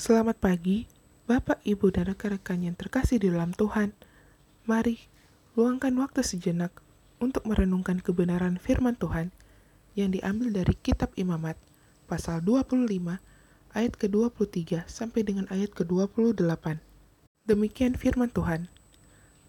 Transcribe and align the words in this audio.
Selamat 0.00 0.40
pagi, 0.40 0.88
Bapak, 1.28 1.60
Ibu, 1.60 1.92
dan 1.92 2.08
rekan-rekan 2.08 2.64
yang 2.64 2.72
terkasih 2.72 3.20
di 3.20 3.28
dalam 3.28 3.52
Tuhan. 3.52 3.92
Mari, 4.64 4.96
luangkan 5.60 5.92
waktu 6.00 6.24
sejenak 6.24 6.72
untuk 7.20 7.44
merenungkan 7.44 8.00
kebenaran 8.00 8.56
firman 8.56 8.96
Tuhan 8.96 9.28
yang 9.92 10.08
diambil 10.08 10.56
dari 10.56 10.72
Kitab 10.72 11.12
Imamat, 11.20 11.60
pasal 12.08 12.40
25, 12.40 13.20
ayat 13.76 13.92
ke-23 14.00 14.88
sampai 14.88 15.20
dengan 15.20 15.44
ayat 15.52 15.76
ke-28. 15.76 16.80
Demikian 17.44 17.92
firman 17.92 18.32
Tuhan. 18.32 18.72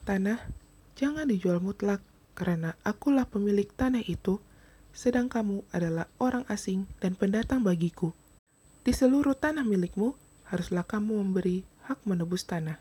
Tanah, 0.03 0.51
jangan 0.99 1.31
dijual 1.31 1.63
mutlak, 1.63 2.03
karena 2.35 2.75
akulah 2.83 3.23
pemilik 3.23 3.71
tanah 3.71 4.03
itu, 4.03 4.43
sedang 4.91 5.31
kamu 5.31 5.63
adalah 5.71 6.11
orang 6.19 6.43
asing 6.51 6.91
dan 6.99 7.15
pendatang 7.15 7.63
bagiku. 7.63 8.11
Di 8.83 8.91
seluruh 8.91 9.31
tanah 9.31 9.63
milikmu, 9.63 10.19
haruslah 10.51 10.83
kamu 10.83 11.23
memberi 11.23 11.63
hak 11.87 12.03
menebus 12.03 12.43
tanah. 12.43 12.75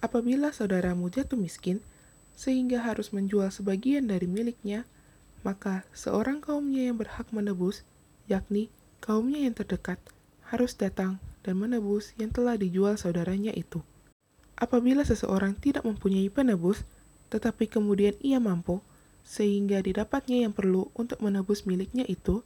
Apabila 0.00 0.50
saudaramu 0.50 1.12
jatuh 1.12 1.36
miskin, 1.36 1.84
sehingga 2.32 2.80
harus 2.80 3.12
menjual 3.12 3.52
sebagian 3.52 4.08
dari 4.08 4.24
miliknya, 4.24 4.88
maka 5.44 5.84
seorang 5.92 6.40
kaumnya 6.40 6.88
yang 6.88 6.96
berhak 6.96 7.28
menebus, 7.30 7.84
yakni 8.26 8.72
kaumnya 9.04 9.44
yang 9.44 9.52
terdekat, 9.52 10.00
harus 10.48 10.72
datang 10.72 11.20
dan 11.44 11.60
menebus 11.60 12.16
yang 12.16 12.32
telah 12.32 12.56
dijual 12.56 12.96
saudaranya 12.96 13.52
itu. 13.52 13.84
Apabila 14.56 15.04
seseorang 15.04 15.52
tidak 15.58 15.84
mempunyai 15.84 16.32
penebus, 16.32 16.86
tetapi 17.28 17.68
kemudian 17.68 18.16
ia 18.24 18.40
mampu, 18.40 18.80
sehingga 19.22 19.84
didapatnya 19.84 20.48
yang 20.48 20.54
perlu 20.56 20.90
untuk 20.96 21.22
menebus 21.22 21.68
miliknya 21.68 22.06
itu, 22.08 22.42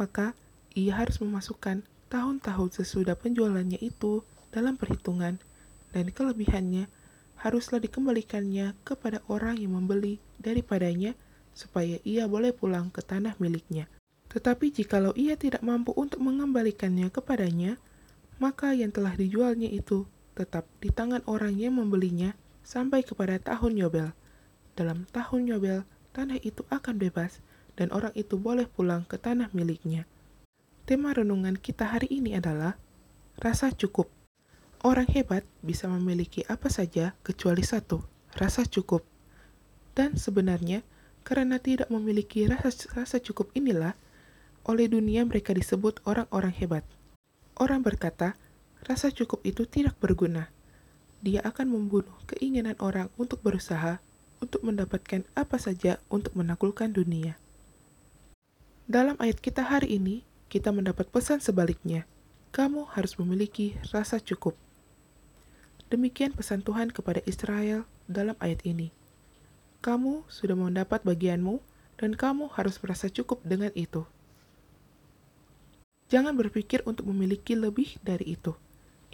maka 0.00 0.34
ia 0.72 0.96
harus 0.98 1.20
memasukkan 1.20 1.84
tahun-tahun 2.12 2.76
sesudah 2.76 3.16
penjualannya 3.16 3.80
itu 3.80 4.20
dalam 4.52 4.76
perhitungan, 4.76 5.40
dan 5.96 6.06
kelebihannya 6.12 6.92
haruslah 7.40 7.80
dikembalikannya 7.80 8.76
kepada 8.84 9.24
orang 9.32 9.56
yang 9.56 9.80
membeli 9.80 10.20
daripadanya, 10.36 11.16
supaya 11.56 11.96
ia 12.04 12.28
boleh 12.28 12.52
pulang 12.52 12.92
ke 12.92 13.00
tanah 13.00 13.40
miliknya. 13.40 13.88
Tetapi 14.28 14.68
jikalau 14.76 15.16
ia 15.16 15.40
tidak 15.40 15.64
mampu 15.64 15.96
untuk 15.96 16.20
mengembalikannya 16.20 17.08
kepadanya, 17.08 17.80
maka 18.36 18.76
yang 18.76 18.92
telah 18.92 19.16
dijualnya 19.16 19.72
itu 19.72 20.04
tetap 20.36 20.68
di 20.84 20.92
tangan 20.92 21.24
orang 21.24 21.56
yang 21.56 21.80
membelinya 21.80 22.36
sampai 22.64 23.04
kepada 23.04 23.40
tahun 23.40 23.76
Yobel. 23.80 24.12
Dalam 24.76 25.04
tahun 25.12 25.48
Yobel, 25.48 25.84
tanah 26.12 26.40
itu 26.44 26.64
akan 26.68 26.96
bebas, 26.96 27.40
dan 27.76 27.88
orang 27.92 28.12
itu 28.16 28.36
boleh 28.36 28.68
pulang 28.68 29.04
ke 29.04 29.16
tanah 29.16 29.48
miliknya. 29.52 30.04
Tema 30.82 31.14
renungan 31.14 31.54
kita 31.54 31.94
hari 31.94 32.10
ini 32.10 32.34
adalah 32.34 32.74
rasa 33.38 33.70
cukup. 33.70 34.10
Orang 34.82 35.06
hebat 35.06 35.46
bisa 35.62 35.86
memiliki 35.86 36.42
apa 36.50 36.66
saja 36.66 37.14
kecuali 37.22 37.62
satu, 37.62 38.02
rasa 38.34 38.66
cukup. 38.66 39.06
Dan 39.94 40.18
sebenarnya, 40.18 40.82
karena 41.22 41.62
tidak 41.62 41.86
memiliki 41.86 42.50
rasa, 42.50 42.74
rasa 42.98 43.22
cukup 43.22 43.54
inilah, 43.54 43.94
oleh 44.66 44.90
dunia 44.90 45.22
mereka 45.22 45.54
disebut 45.54 46.02
orang-orang 46.02 46.50
hebat. 46.50 46.82
Orang 47.54 47.86
berkata, 47.86 48.34
rasa 48.82 49.14
cukup 49.14 49.38
itu 49.46 49.62
tidak 49.70 49.94
berguna. 50.02 50.50
Dia 51.22 51.46
akan 51.46 51.78
membunuh 51.78 52.18
keinginan 52.26 52.74
orang 52.82 53.06
untuk 53.14 53.38
berusaha 53.38 54.02
untuk 54.42 54.66
mendapatkan 54.66 55.22
apa 55.38 55.62
saja 55.62 56.02
untuk 56.10 56.34
menaklukkan 56.34 56.90
dunia. 56.90 57.38
Dalam 58.90 59.14
ayat 59.22 59.38
kita 59.38 59.62
hari 59.62 60.02
ini, 60.02 60.26
kita 60.52 60.68
mendapat 60.68 61.08
pesan 61.08 61.40
sebaliknya. 61.40 62.04
Kamu 62.52 62.92
harus 62.92 63.16
memiliki 63.16 63.80
rasa 63.88 64.20
cukup. 64.20 64.52
Demikian 65.88 66.36
pesan 66.36 66.60
Tuhan 66.60 66.92
kepada 66.92 67.24
Israel 67.24 67.88
dalam 68.04 68.36
ayat 68.36 68.60
ini. 68.68 68.92
Kamu 69.80 70.28
sudah 70.28 70.52
mendapat 70.52 71.00
bagianmu, 71.08 71.64
dan 71.96 72.12
kamu 72.12 72.52
harus 72.52 72.76
merasa 72.84 73.08
cukup 73.08 73.40
dengan 73.40 73.72
itu. 73.72 74.04
Jangan 76.12 76.36
berpikir 76.36 76.84
untuk 76.84 77.08
memiliki 77.08 77.56
lebih 77.56 77.96
dari 78.04 78.36
itu. 78.36 78.52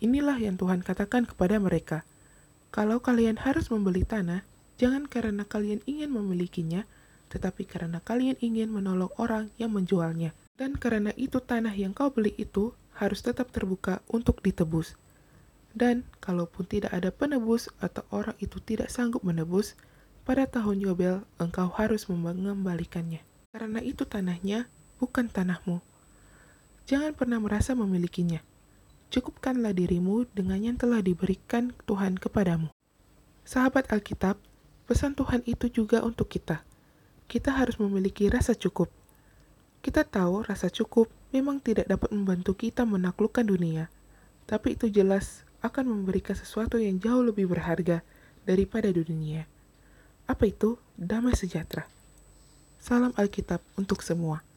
Inilah 0.03 0.43
yang 0.43 0.59
Tuhan 0.59 0.83
katakan 0.83 1.23
kepada 1.23 1.63
mereka. 1.63 2.03
Kalau 2.75 2.99
kalian 2.99 3.39
harus 3.47 3.71
membeli 3.71 4.03
tanah, 4.03 4.43
jangan 4.75 5.07
karena 5.07 5.47
kalian 5.47 5.87
ingin 5.87 6.11
memilikinya, 6.11 6.83
tetapi 7.31 7.63
karena 7.63 8.03
kalian 8.03 8.35
ingin 8.43 8.75
menolong 8.75 9.15
orang 9.23 9.55
yang 9.63 9.71
menjualnya. 9.71 10.35
Dan 10.59 10.75
karena 10.75 11.15
itu 11.15 11.39
tanah 11.39 11.71
yang 11.71 11.95
kau 11.95 12.11
beli 12.11 12.35
itu 12.35 12.75
harus 12.99 13.23
tetap 13.23 13.55
terbuka 13.55 14.03
untuk 14.11 14.43
ditebus. 14.43 14.99
Dan 15.71 16.03
kalaupun 16.19 16.67
tidak 16.67 16.91
ada 16.91 17.15
penebus 17.15 17.71
atau 17.79 18.03
orang 18.11 18.35
itu 18.43 18.59
tidak 18.59 18.91
sanggup 18.91 19.23
menebus, 19.23 19.79
pada 20.27 20.51
tahun 20.51 20.83
Yobel 20.83 21.23
engkau 21.39 21.71
harus 21.79 22.11
mengembalikannya. 22.11 23.23
Karena 23.55 23.79
itu 23.81 24.03
tanahnya 24.03 24.67
bukan 24.99 25.31
tanahmu. 25.31 25.79
Jangan 26.91 27.15
pernah 27.15 27.39
merasa 27.39 27.79
memilikinya. 27.79 28.43
Cukupkanlah 29.15 29.73
dirimu 29.73 30.27
dengan 30.35 30.59
yang 30.61 30.77
telah 30.77 31.01
diberikan 31.01 31.71
Tuhan 31.87 32.19
kepadamu. 32.19 32.75
Sahabat 33.47 33.89
Alkitab, 33.95 34.37
pesan 34.85 35.15
Tuhan 35.15 35.47
itu 35.49 35.71
juga 35.71 36.05
untuk 36.05 36.29
kita. 36.29 36.61
Kita 37.31 37.57
harus 37.57 37.81
memiliki 37.81 38.29
rasa 38.29 38.53
cukup 38.53 38.93
kita 39.85 40.03
tahu 40.03 40.43
rasa 40.43 40.73
cukup 40.73 41.07
memang 41.31 41.63
tidak 41.63 41.87
dapat 41.87 42.11
membantu 42.11 42.57
kita 42.57 42.83
menaklukkan 42.89 43.45
dunia, 43.45 43.93
tapi 44.49 44.75
itu 44.75 44.89
jelas 44.89 45.45
akan 45.61 45.91
memberikan 45.91 46.35
sesuatu 46.35 46.79
yang 46.79 46.97
jauh 47.03 47.21
lebih 47.21 47.51
berharga 47.51 48.01
daripada 48.49 48.89
dunia. 48.89 49.45
Apa 50.25 50.49
itu 50.49 50.81
damai 50.97 51.37
sejahtera? 51.37 51.85
Salam 52.79 53.13
Alkitab 53.19 53.61
untuk 53.77 54.01
semua. 54.01 54.48